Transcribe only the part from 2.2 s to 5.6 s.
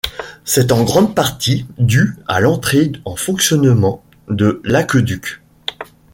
à l'entrée en fonctionnement de l'aqueduc.